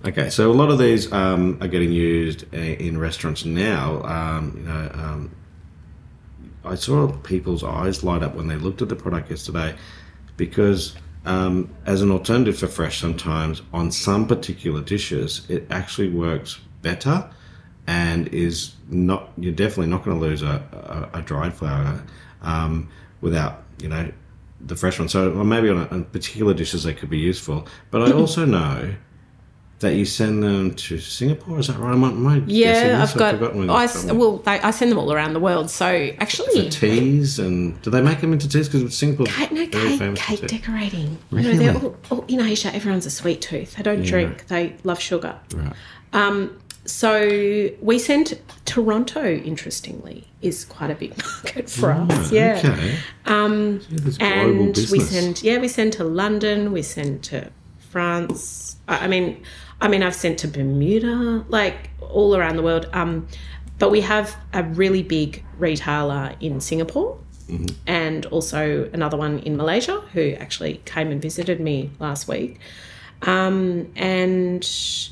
[0.04, 4.02] Okay, so a lot of these um, are getting used uh, in restaurants now.
[4.04, 5.36] Um, you know, um,
[6.66, 9.76] I saw people's eyes light up when they looked at the product yesterday,
[10.38, 16.60] because um, as an alternative for fresh, sometimes on some particular dishes, it actually works
[16.82, 17.30] better,
[17.88, 19.32] and is not.
[19.38, 22.04] You're definitely not going to lose a, a, a dried flower
[22.42, 22.90] um,
[23.22, 24.12] without you know
[24.60, 25.10] the fresh one.
[25.10, 28.46] So or maybe on, a, on particular dishes they could be useful, but I also
[28.46, 28.96] know
[29.82, 31.60] that you send them to Singapore.
[31.60, 31.91] Is that right?
[31.94, 33.02] Am I, am I yeah.
[33.04, 33.34] I've got.
[33.36, 34.17] forgotten I, they're s- from.
[34.17, 35.70] well, they, I send them all around the world.
[35.70, 35.86] So
[36.20, 38.70] actually, teas and do they make them into teas?
[38.70, 41.17] Because Singapore Cake, no, cake, cake decorating.
[41.32, 41.65] Really?
[41.65, 43.76] You know, all, all, in Asia, everyone's a sweet tooth.
[43.76, 44.48] They don't drink.
[44.48, 45.38] They love sugar.
[45.54, 45.74] Right.
[46.13, 49.24] Um, so we send Toronto.
[49.24, 52.32] Interestingly, is quite a big market for us.
[52.32, 52.60] Yeah.
[52.63, 52.98] Okay.
[53.26, 54.91] Um, Yeah, global and business.
[54.91, 56.72] we send yeah we send to London.
[56.72, 57.50] We send to
[57.91, 58.78] France.
[58.88, 59.41] I mean,
[59.82, 62.88] I mean I've sent to Bermuda, like all around the world.
[62.94, 63.28] Um,
[63.80, 67.17] but we have a really big retailer in Singapore.
[67.50, 67.65] Mm-hmm.
[67.88, 72.60] And also another one in Malaysia who actually came and visited me last week.
[73.24, 74.67] Um, and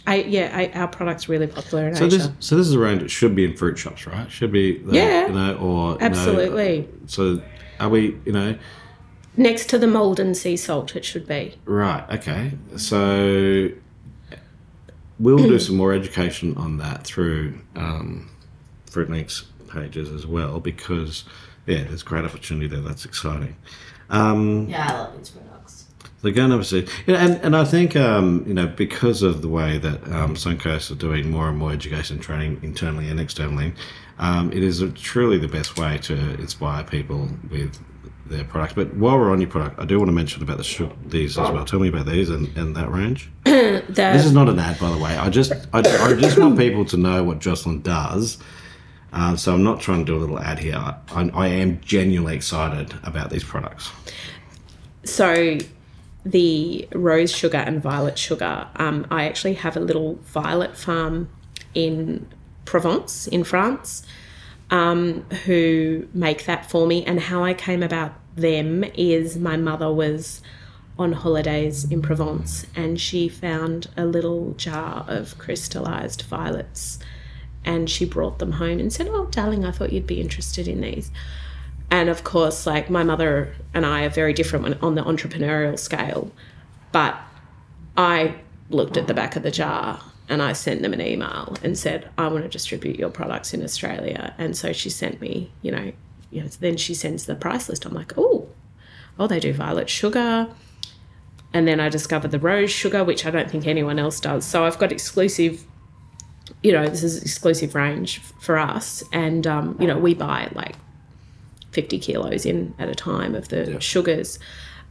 [0.07, 2.17] I, yeah, I, our product's really popular in So Asia.
[2.17, 3.01] this, so this is around.
[3.01, 4.31] It should be in fruit shops, right?
[4.31, 5.27] Should be, the, Yeah.
[5.27, 6.87] you know, or you know, Absolutely.
[7.07, 7.41] so
[7.79, 8.55] are we, you know,
[9.37, 11.55] Next to the Maldon sea salt, it should be.
[11.65, 12.03] right?
[12.11, 13.69] Okay, so
[15.19, 18.29] we'll do some more education on that through um,
[18.89, 21.25] Fruitlink's pages as well, because
[21.65, 22.81] yeah, there's great opportunity there.
[22.81, 23.55] That's exciting.
[24.09, 25.85] Um, Yeah, I love these products.
[26.21, 29.77] They're going You know, and and I think um, you know because of the way
[29.77, 33.73] that um, Suncoast are doing more and more education training internally and externally,
[34.17, 37.79] um, it is a, truly the best way to inspire people with
[38.29, 38.73] their products.
[38.73, 41.37] But while we're on your product, I do want to mention about the sh- these
[41.37, 41.65] as well.
[41.65, 43.29] Tell me about these and, and that range.
[43.89, 45.17] The, This is not an ad, by the way.
[45.17, 48.37] I just I, I just want people to know what Jocelyn does.
[49.11, 50.75] Um, so I'm not trying to do a little ad here.
[50.75, 50.95] I,
[51.33, 53.89] I am genuinely excited about these products.
[55.03, 55.57] so
[56.25, 58.67] the rose sugar and violet sugar.
[58.75, 61.29] Um, I actually have a little violet farm
[61.73, 62.27] in
[62.65, 64.05] Provence, in France,
[64.71, 67.03] um, who make that for me.
[67.05, 70.41] And how I came about them is my mother was
[70.97, 76.99] on holidays in Provence and she found a little jar of crystallized violets
[77.63, 80.81] and she brought them home and said, Oh, darling, I thought you'd be interested in
[80.81, 81.11] these.
[81.89, 86.31] And of course, like my mother and I are very different on the entrepreneurial scale.
[86.91, 87.17] But
[87.97, 88.35] I
[88.69, 92.09] looked at the back of the jar and I sent them an email and said,
[92.17, 94.33] I want to distribute your products in Australia.
[94.37, 95.91] And so she sent me, you know,
[96.29, 97.85] you know then she sends the price list.
[97.85, 98.47] I'm like, oh,
[99.17, 100.47] oh, they do violet sugar.
[101.51, 104.45] And then I discovered the rose sugar, which I don't think anyone else does.
[104.45, 105.65] So I've got exclusive,
[106.61, 109.03] you know, this is exclusive range for us.
[109.11, 110.75] And, um, you know, we buy like
[111.71, 114.37] 50 kilos in at a time of the sugars.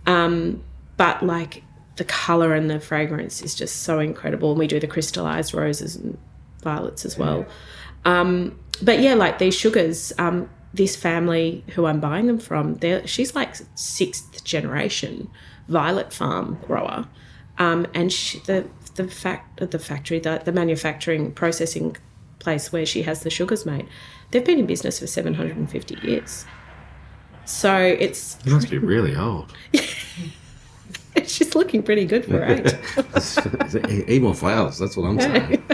[0.05, 0.65] Um,
[0.97, 1.63] but like
[1.99, 4.51] the color and the fragrance is just so incredible.
[4.51, 6.17] And we do the crystallized roses and
[6.63, 7.45] violets as well.
[8.05, 13.35] Um, but yeah, like these sugars, um, this family who I'm buying them from, she's
[13.35, 15.29] like sixth generation
[15.69, 17.07] violet farm grower.
[17.59, 21.97] Um, and she, the the fact the factory the, the manufacturing processing
[22.39, 23.89] place where she has the sugars made,
[24.31, 26.45] they've been in business for 750 years.
[27.45, 29.53] So it's You must be really old.
[31.27, 34.09] she's looking pretty good for eight.
[34.09, 34.79] Eat more flowers.
[34.79, 35.65] That's what I'm saying.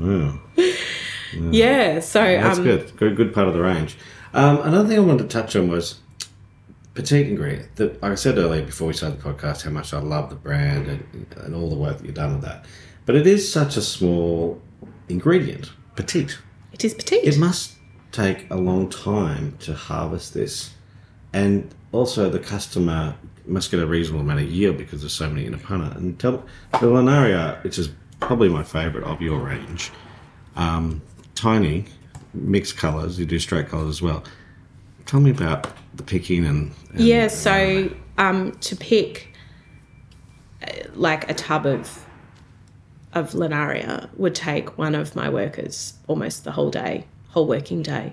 [0.00, 2.00] Yeah, yeah.
[2.00, 2.96] So that's um, good.
[2.96, 3.98] Good, good part of the range.
[4.32, 6.00] Um, another thing I wanted to touch on was
[6.94, 7.74] petite ingredient.
[7.76, 10.36] That like I said earlier before we started the podcast, how much I love the
[10.36, 12.64] brand and, and all the work that you've done with that.
[13.06, 14.60] But it is such a small
[15.08, 16.38] ingredient, petite.
[16.72, 17.24] it is petite.
[17.24, 17.74] It must
[18.12, 20.74] take a long time to harvest this,
[21.32, 23.16] and also the customer
[23.48, 25.96] must get a reasonable amount of yield because there's so many in a punnet.
[25.96, 27.88] And tell the Linaria, which is
[28.20, 29.90] probably my favourite of your range,
[30.56, 31.00] um,
[31.34, 31.86] tiny,
[32.34, 33.18] mixed colours.
[33.18, 34.24] You do straight colours as well.
[35.06, 39.32] Tell me about the picking and, and Yeah, so um, to pick
[40.62, 42.04] uh, like a tub of
[43.14, 48.12] of linaria would take one of my workers almost the whole day, whole working day,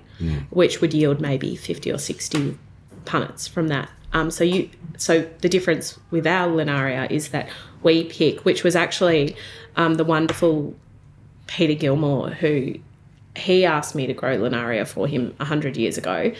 [0.51, 2.57] which would yield maybe fifty or sixty
[3.03, 3.89] punnets from that.
[4.13, 7.49] Um, so you, so the difference with our linaria is that
[7.83, 9.35] we pick, which was actually
[9.75, 10.75] um, the wonderful
[11.47, 12.75] Peter Gilmore who
[13.35, 16.31] he asked me to grow linaria for him hundred years ago,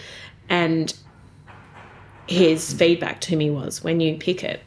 [0.49, 0.93] and
[2.27, 4.61] his feedback to me was when you pick it,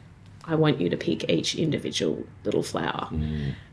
[0.45, 3.09] I want you to pick each individual little flower.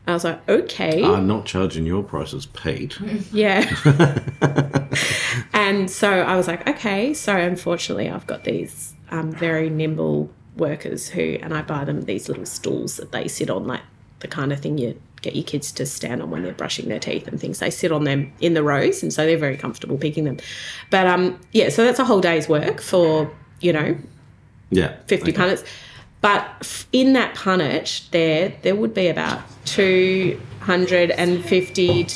[0.05, 2.97] I was like, okay, I'm not charging your prices, Pete.
[3.31, 3.61] yeah.
[5.57, 7.13] and so I was like, okay.
[7.13, 12.29] So unfortunately, I've got these um, very nimble workers who, and I buy them these
[12.29, 13.81] little stools that they sit on, like
[14.19, 16.99] the kind of thing you get your kids to stand on when they're brushing their
[16.99, 17.57] teeth and things.
[17.57, 20.37] They sit on them in the rows, and so they're very comfortable picking them.
[20.91, 23.97] But um, yeah, so that's a whole day's work for you know
[24.69, 25.41] Yeah, 50 okay.
[25.41, 25.63] punnets.
[26.21, 32.07] But in that punnet, there there would be about 250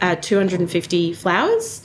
[0.00, 1.83] uh, 250 flowers.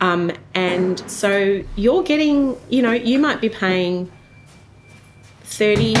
[0.00, 4.10] Um, and so you're getting, you know, you might be paying
[5.44, 5.94] 30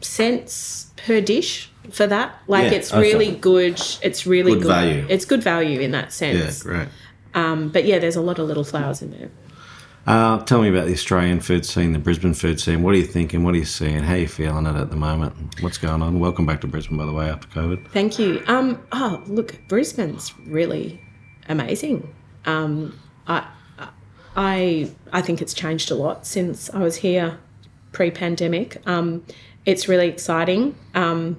[0.00, 2.38] cents per dish for that.
[2.46, 3.00] Like Yeah, it's okay.
[3.00, 3.80] really good.
[4.02, 4.68] It's really Good good.
[4.68, 5.06] value.
[5.08, 6.62] It's good value in that Yeah, sense.
[6.62, 6.88] great.
[7.34, 9.30] Um, but yeah, there's a lot of little flowers in there.
[10.04, 12.82] Uh, tell me about the Australian food scene, the Brisbane food scene.
[12.82, 13.44] What are you thinking?
[13.44, 14.00] What are you seeing?
[14.02, 15.34] How are you feeling it at the moment?
[15.62, 16.18] What's going on?
[16.18, 17.88] Welcome back to Brisbane, by the way, after COVID.
[17.92, 18.42] Thank you.
[18.48, 21.00] Um, oh, look, Brisbane's really
[21.48, 22.12] amazing.
[22.46, 23.46] Um, I,
[24.36, 27.38] I, I think it's changed a lot since I was here
[27.92, 28.80] pre-pandemic.
[28.86, 29.24] Um,
[29.66, 30.74] it's really exciting.
[30.94, 31.38] Um,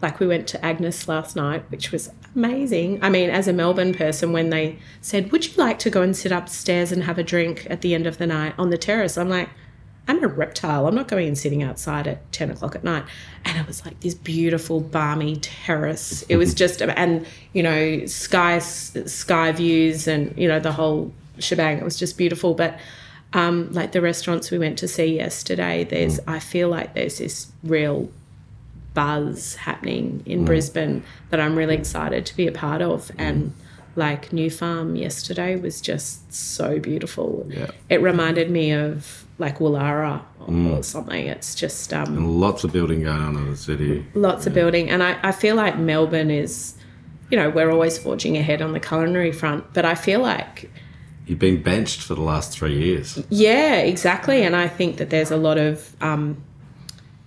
[0.00, 3.02] like we went to Agnes last night, which was amazing.
[3.02, 6.16] I mean, as a Melbourne person, when they said, "Would you like to go and
[6.16, 9.18] sit upstairs and have a drink at the end of the night on the terrace?"
[9.18, 9.48] I'm like,
[10.08, 10.86] I'm a reptile.
[10.86, 13.04] I'm not going and sitting outside at 10 o'clock at night.
[13.44, 16.22] And it was like this beautiful, balmy terrace.
[16.22, 21.78] It was just, and, you know, sky, sky views and, you know, the whole shebang.
[21.78, 22.54] It was just beautiful.
[22.54, 22.78] But
[23.34, 26.24] Um, like the restaurants we went to see yesterday, there's mm.
[26.26, 28.08] I feel like there's this real
[28.94, 30.46] buzz happening in mm.
[30.46, 31.80] Brisbane that I'm really mm.
[31.80, 33.12] excited to be a part of.
[33.18, 33.52] And
[33.96, 37.46] like New Farm yesterday was just so beautiful.
[37.50, 37.70] Yeah.
[37.90, 41.26] It reminded me of like Woollahra or, or something.
[41.26, 44.04] It's just um, Lots of building going on in the city.
[44.14, 44.90] lots of building.
[44.90, 46.74] And I, I feel like Melbourne is,
[47.30, 50.70] you know, we're always forging ahead on the culinary front, but I feel like
[51.26, 53.22] You've been benched for the last three years.
[53.28, 54.42] Yeah, exactly.
[54.44, 56.42] And I think that there's a lot of, um,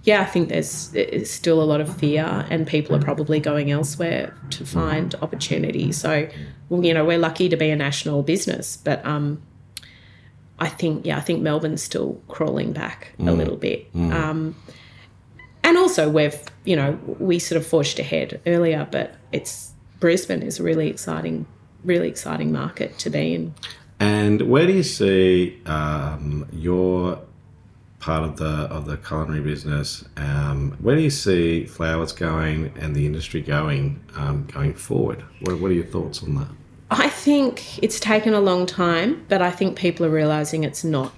[0.04, 3.70] yeah, I think there's, there's still a lot of fear, and people are probably going
[3.70, 5.92] elsewhere to find opportunity.
[5.92, 6.28] So,
[6.70, 9.40] well, you know, we're lucky to be a national business, but um,
[10.62, 13.90] I think, yeah, I think Melbourne's still crawling back a little bit.
[13.96, 14.56] Um,
[15.64, 20.60] and also, we've, you know, we sort of forged ahead earlier, but it's Brisbane is
[20.60, 21.48] a really exciting,
[21.84, 23.56] really exciting market to be in.
[24.00, 27.20] And where do you see um, your
[28.00, 30.06] part of the of the culinary business?
[30.18, 35.24] Um, where do you see flowers going and the industry going um, going forward?
[35.42, 36.50] What, what are your thoughts on that?
[36.92, 41.14] I think it's taken a long time, but I think people are realizing it's not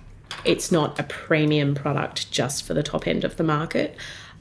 [0.46, 3.96] it's not a premium product just for the top end of the market.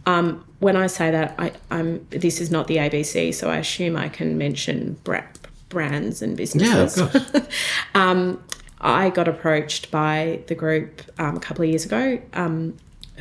[0.04, 3.96] Um, when I say that, I, I'm this is not the ABC, so I assume
[3.96, 5.24] I can mention bra-
[5.70, 6.98] brands and businesses.
[6.98, 7.46] Yeah, of course.
[7.94, 8.42] Um,
[8.80, 12.76] I got approached by the group um, a couple of years ago um,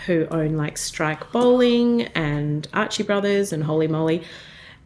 [0.07, 4.23] who own like Strike Bowling and Archie Brothers and Holy Moly.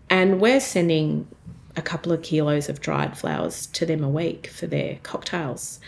[0.10, 1.28] And we're sending
[1.76, 5.80] a couple of kilos of dried flowers to them a week for their cocktails.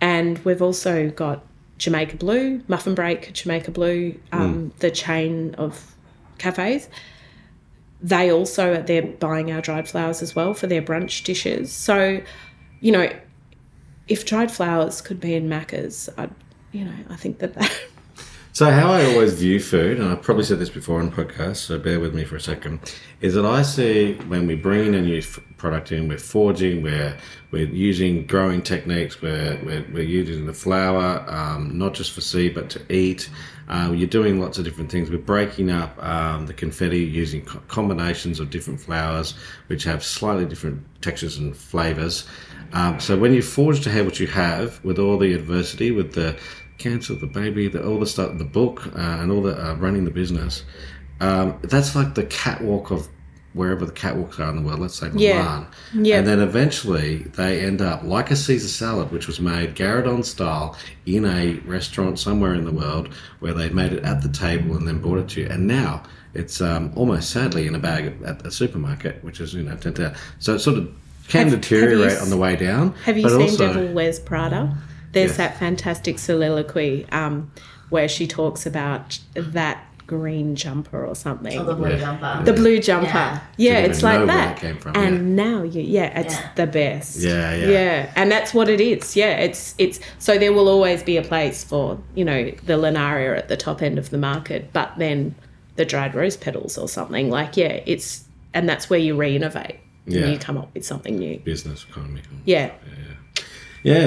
[0.00, 1.44] And we've also got
[1.78, 5.94] Jamaica Blue, Muffin Break, Jamaica Blue, um, the chain of
[6.38, 6.88] cafes
[8.00, 11.72] they also they're buying our dried flowers as well for their brunch dishes.
[11.72, 12.20] So,
[12.80, 13.10] you know,
[14.06, 16.30] if dried flowers could be in Macca's, I'd
[16.72, 17.72] you know, I think that that
[18.58, 21.78] So how I always view food, and I've probably said this before on podcasts, so
[21.78, 25.00] bear with me for a second, is that I see when we bring in a
[25.00, 27.16] new f- product in, we're forging, we're
[27.52, 32.52] we're using growing techniques, we're we're, we're using the flower um, not just for seed
[32.52, 33.30] but to eat.
[33.68, 35.08] Uh, you're doing lots of different things.
[35.08, 39.34] We're breaking up um, the confetti using co- combinations of different flowers,
[39.68, 42.26] which have slightly different textures and flavors.
[42.72, 46.36] Um, so when you forge ahead what you have with all the adversity, with the
[46.78, 50.04] cancer, the baby, the, all the stuff, the book, uh, and all the uh, running
[50.04, 50.64] the business.
[51.20, 53.08] Um, that's like the catwalk of
[53.54, 54.78] wherever the catwalks are in the world.
[54.78, 55.66] Let's say Milan.
[55.92, 56.00] Yeah.
[56.00, 56.18] Yeah.
[56.18, 60.76] And then eventually they end up like a Caesar salad, which was made gueridon style
[61.06, 64.86] in a restaurant somewhere in the world where they made it at the table and
[64.86, 65.48] then brought it to you.
[65.48, 69.64] And now it's um, almost sadly in a bag at a supermarket, which is you
[69.64, 70.14] know turned out.
[70.38, 70.94] So it sort of
[71.26, 72.94] can Have- have you deteriorate on the way down.
[73.04, 74.76] Have you but seen also, Devil Wears Prada?
[75.12, 75.36] There's Yes.
[75.38, 77.50] that fantastic soliloquy um,
[77.90, 81.58] where she talks about that green jumper or something.
[81.58, 81.98] Oh, the blue Yeah.
[81.98, 82.42] jumper.
[82.44, 83.06] the blue jumper.
[83.06, 83.40] Yeah.
[83.58, 84.56] Yeah, it's even know like where that.
[84.56, 86.48] that came from, And now you yeah, it's Yeah.
[86.56, 87.20] the best.
[87.20, 87.68] Yeah, yeah.
[87.68, 88.12] Yeah.
[88.16, 89.16] And that's what it is.
[89.16, 89.32] Yeah.
[89.36, 93.48] It's it's so there will always be a place for, you know, the Linaria at
[93.48, 95.34] the top end of the market, but then
[95.76, 97.28] the dried rose petals or something.
[97.30, 99.76] Like, yeah, it's and that's where you re-innovate.
[100.06, 100.22] Yeah.
[100.22, 101.38] And you come up with something new.
[101.40, 102.22] business economy.
[102.46, 102.70] Yeah.
[102.86, 103.42] Yeah,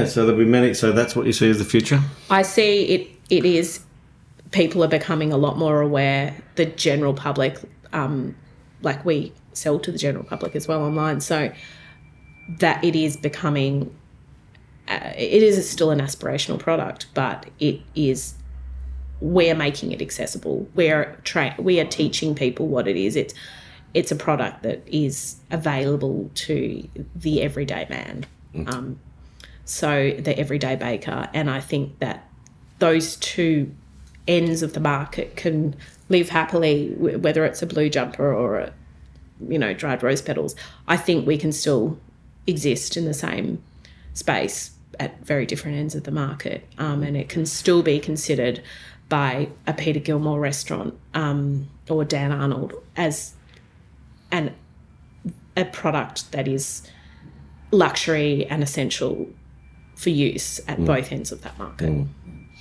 [0.05, 0.73] so there'll be many.
[0.73, 2.01] So that's what you see as the future.
[2.29, 3.07] I see it.
[3.29, 3.81] It is
[4.51, 6.35] people are becoming a lot more aware.
[6.55, 7.57] The general public,
[7.93, 8.35] um,
[8.81, 11.51] like we sell to the general public as well online, so
[12.59, 13.95] that it is becoming.
[14.87, 18.35] Uh, it is still an aspirational product, but it is.
[19.21, 20.67] We're making it accessible.
[20.73, 23.15] We're tra- we are teaching people what it is.
[23.15, 23.33] It's
[23.93, 28.25] it's a product that is available to the everyday man.
[28.67, 28.99] Um,
[29.71, 31.29] so the everyday baker.
[31.33, 32.27] And I think that
[32.79, 33.73] those two
[34.27, 35.75] ends of the market can
[36.09, 38.73] live happily, whether it's a blue jumper or a,
[39.47, 40.55] you know, dried rose petals.
[40.89, 41.97] I think we can still
[42.45, 43.63] exist in the same
[44.13, 48.61] space at very different ends of the market, um, and it can still be considered
[49.07, 53.33] by a Peter Gilmore restaurant um, or Dan Arnold as
[54.31, 54.53] an
[55.55, 56.87] a product that is
[57.71, 59.27] luxury and essential
[60.01, 62.07] for use at both ends of that market.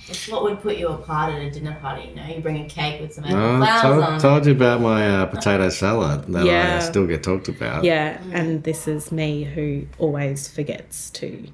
[0.07, 2.09] It's what would put you apart at a dinner party.
[2.09, 4.19] You know, you bring a cake with some apple I flowers told, on.
[4.19, 6.75] told you about my uh, potato salad that I Yeah.
[6.77, 7.83] uh, still get talked about.
[7.83, 11.47] Yeah, and this is me who always forgets to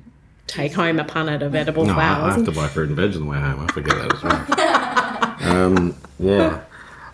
[0.47, 3.13] take home a punnet of edible No, I, I have to buy fruit and veg
[3.15, 3.59] on the way home.
[3.59, 4.23] I forget that as
[5.43, 5.65] well.
[5.75, 6.61] um, yeah.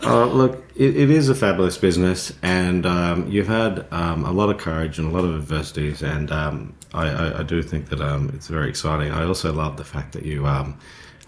[0.06, 4.50] Oh, look, it, it is a fabulous business, and um, you've had um, a lot
[4.50, 8.02] of courage and a lot of adversities, and um, I, I, I do think that
[8.02, 9.12] um, it's very exciting.
[9.12, 10.78] I also love the fact that you um,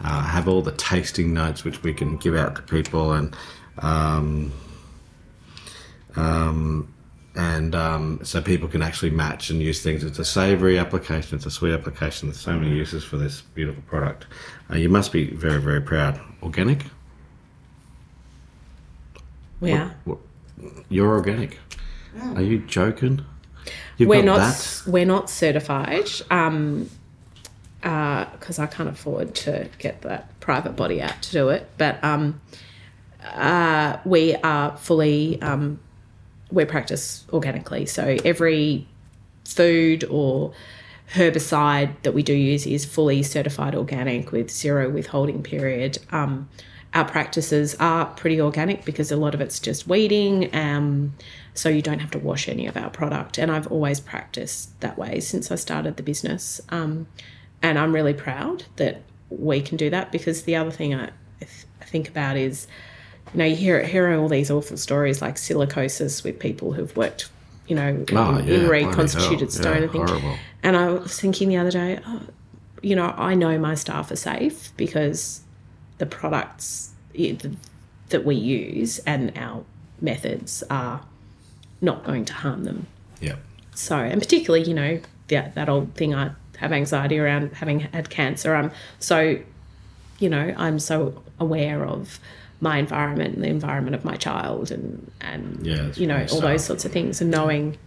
[0.01, 3.35] uh, have all the tasting notes which we can give out to people, and
[3.77, 4.51] um,
[7.35, 10.03] and um, so people can actually match and use things.
[10.03, 12.29] It's a savoury application, it's a sweet application.
[12.29, 14.25] There's so many uses for this beautiful product.
[14.69, 16.19] Uh, you must be very, very proud.
[16.41, 16.83] Organic?
[19.59, 19.95] We are.
[20.05, 20.19] What-
[20.89, 21.59] You're organic.
[22.35, 23.25] Are you joking?
[23.97, 24.83] You've we're got not that?
[24.87, 26.89] we're not certified um
[27.85, 31.69] because I can't afford to get that private body out to do it.
[31.77, 32.41] But um,
[33.23, 35.79] uh, we are fully um,
[36.51, 37.85] we practice organically.
[37.85, 38.87] So every
[39.43, 40.53] food or
[41.13, 45.99] herbicide that we do use is fully certified organic with zero withholding period.
[46.11, 46.49] Um,
[46.95, 51.13] our practices are pretty organic because a lot of it's just weeding, um,
[51.53, 53.37] so you don't have to wash any of our product.
[53.37, 56.61] And I've always practiced that way since I started the business.
[56.69, 57.05] Um,
[57.61, 61.09] and I'm really proud that we can do that because the other thing I, I
[61.45, 62.67] th- I think about is,
[63.33, 67.29] you know, you hear hear all these awful stories like silicosis with people who've worked,
[67.67, 70.09] you know, Oh, in, yeah, in reconstituted stone Yeah, and things.
[70.09, 70.35] horrible.
[70.63, 72.21] And I was thinking the other day, oh,
[72.81, 75.41] you know, I know my staff are safe because
[75.97, 76.91] the products
[78.09, 79.63] that we use and our
[80.01, 81.01] methods are
[81.81, 82.87] not going to harm them.
[83.21, 83.35] Yeah.
[83.73, 88.09] So, and particularly, you know, that, that old thing I have anxiety around having had
[88.09, 88.55] cancer.
[88.55, 89.39] I'm so,
[90.19, 92.19] you know, I'm so aware of
[92.61, 96.63] my environment and the environment of my child and, and Yeah, you know, all those
[96.63, 97.77] sorts of things and knowing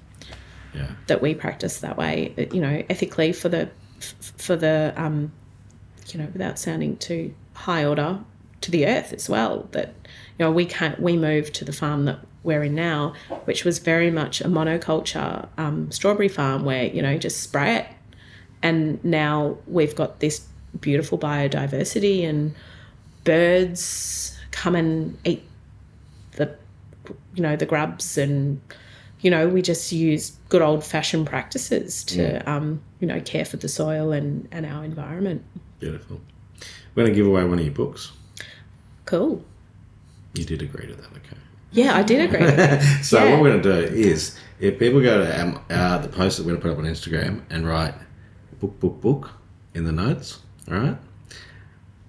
[0.74, 0.90] Yeah.
[1.06, 3.70] that we practice that way, you know, ethically for the,
[4.36, 5.32] for the, um,
[6.08, 8.20] you know, without sounding too high order
[8.60, 9.68] to the earth as well.
[9.72, 9.94] That,
[10.38, 13.78] you know, we can't, we moved to the farm that we're in now, which was
[13.78, 17.86] very much a monoculture um, strawberry farm where, you know, just spray it.
[18.62, 20.46] And now we've got this
[20.80, 22.54] beautiful biodiversity and
[23.24, 25.42] birds come and eat
[26.32, 26.54] the,
[27.34, 28.60] you know, the grubs and,
[29.20, 33.56] you know, we just use good old fashioned practices to, um, you know, care for
[33.56, 35.42] the soil and, and our environment.
[35.80, 36.20] Beautiful.
[36.98, 38.10] We're going to give away one of your books.
[39.04, 39.40] Cool.
[40.34, 41.36] You did agree to that, okay?
[41.70, 42.40] Yeah, I did agree.
[43.04, 43.30] So Yeah.
[43.30, 46.42] what we're going to do is, if people go to um, uh, the post that
[46.42, 47.94] we're going to put up on Instagram and write
[48.58, 49.30] book, book, book
[49.74, 50.96] in the notes, all right?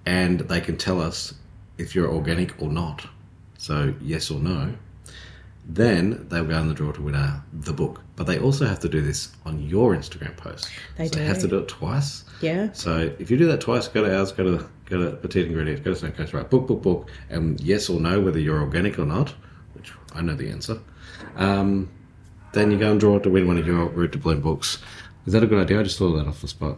[0.08, 1.36] And they can tell us
[1.78, 3.06] if you're organic or not.
[3.60, 4.74] So yes or no.
[5.68, 8.02] Then they'll go in the draw to win our, the book.
[8.20, 10.70] But they also have to do this on your Instagram post.
[10.98, 12.26] They so They have to do it twice.
[12.42, 12.70] Yeah.
[12.74, 15.82] So if you do that twice, go to ours, go to go to Petite Ingredients,
[15.82, 16.50] go to Suncoast, right?
[16.50, 19.34] Book, book, book, and yes or no whether you're organic or not,
[19.74, 20.82] which I know the answer.
[21.38, 21.90] Um,
[22.52, 24.80] then you go and draw it to win one of your Root to Bloom books.
[25.26, 25.80] Is that a good idea?
[25.80, 26.78] I just thought of that off the spot.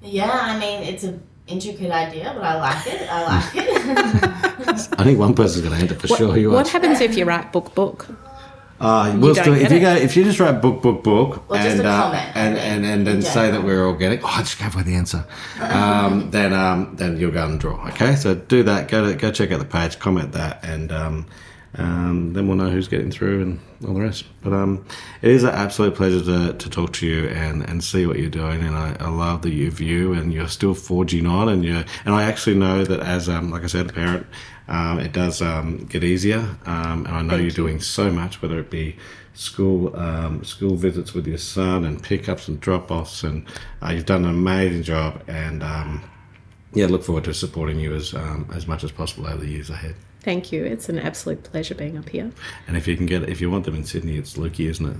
[0.00, 3.06] Yeah, I mean, it's an intricate idea, but I like it.
[3.10, 4.90] I like it.
[4.98, 6.38] I think one person's going to enter for sure.
[6.38, 6.70] You What are.
[6.70, 8.06] happens if you write book book?
[8.80, 11.80] Uh, we'll still, if you go, if you just write book, book, book, Or and,
[11.80, 14.22] uh, and, and and then say that we're organic.
[14.24, 15.24] Oh, I just gave away the answer.
[15.60, 17.86] Um, then um, then you'll go and draw.
[17.88, 18.88] Okay, so do that.
[18.88, 21.26] Go to go check out the page, comment that, and um,
[21.76, 24.24] um, then we'll know who's getting through and all the rest.
[24.42, 24.84] But um,
[25.22, 28.30] it is an absolute pleasure to, to talk to you and, and see what you're
[28.30, 28.62] doing.
[28.62, 31.48] And I, I love that you view and you're still forging on.
[31.48, 34.26] And you and I actually know that as um, like I said, a parent,
[34.68, 36.56] um, it does um, get easier.
[36.66, 38.96] Um, and I know you're doing so much, whether it be
[39.34, 43.46] school um, school visits with your son and pickups and drop offs, and
[43.82, 45.22] uh, you've done an amazing job.
[45.26, 46.02] And um,
[46.72, 49.70] yeah, look forward to supporting you as um, as much as possible over the years
[49.70, 49.96] ahead.
[50.24, 50.64] Thank you.
[50.64, 52.32] It's an absolute pleasure being up here.
[52.66, 54.96] And if you can get, if you want them in Sydney, it's Lukey, isn't it?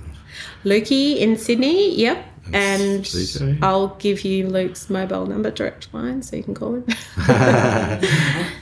[0.63, 2.23] Lukey in Sydney, yep.
[2.53, 3.63] And CJ?
[3.63, 6.85] I'll give you Luke's mobile number direct line so you can call him.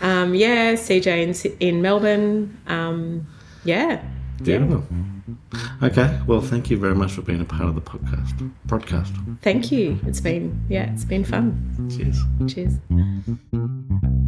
[0.02, 1.08] um, yeah, CJ
[1.52, 2.58] in, in Melbourne.
[2.68, 3.28] Um,
[3.66, 4.02] yeah.
[4.42, 4.86] Beautiful.
[5.82, 8.52] Okay, well, thank you very much for being a part of the podcast.
[8.68, 9.38] Podcast.
[9.42, 10.00] Thank you.
[10.08, 11.90] It's been, yeah, it's been fun.
[11.90, 12.22] Cheers.
[12.54, 14.20] Cheers.